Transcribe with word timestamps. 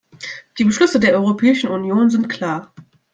Die 0.57 0.63
Beschlüsse 0.63 0.99
der 0.99 1.13
Europäischen 1.13 1.69
Union 1.69 2.09
sind 2.09 2.27
klar. 2.27 2.73